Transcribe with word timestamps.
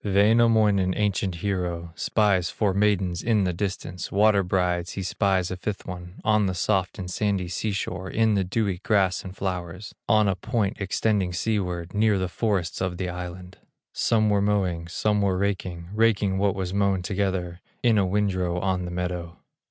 Wainamoinen, 0.03 0.95
ancient 0.97 1.35
hero, 1.45 1.91
Spies 1.95 2.49
four 2.49 2.73
maidens 2.73 3.21
in 3.21 3.43
the 3.43 3.53
distance, 3.53 4.11
Water 4.11 4.41
brides, 4.41 4.93
he 4.93 5.03
spies 5.03 5.51
a 5.51 5.55
fifth 5.57 5.85
one, 5.85 6.15
On 6.23 6.47
the 6.47 6.55
soft 6.55 6.97
and 6.97 7.07
sandy 7.07 7.47
sea 7.47 7.71
shore, 7.71 8.09
In 8.09 8.33
the 8.33 8.43
dewy 8.43 8.79
grass 8.79 9.23
and 9.23 9.37
flowers, 9.37 9.93
On 10.09 10.27
a 10.27 10.33
point 10.35 10.81
extending 10.81 11.33
seaward, 11.33 11.93
Near 11.93 12.17
the 12.17 12.27
forests 12.29 12.81
of 12.81 12.97
the 12.97 13.09
island. 13.09 13.59
Some 13.93 14.27
were 14.31 14.41
mowing, 14.41 14.87
some 14.87 15.21
were 15.21 15.37
raking, 15.37 15.89
Raking 15.93 16.39
what 16.39 16.55
was 16.55 16.73
mown 16.73 17.03
together, 17.03 17.61
In 17.83 17.99
a 17.99 18.05
windrow 18.07 18.59
on 18.59 18.85
the 18.85 18.89
meadow. 18.91 19.37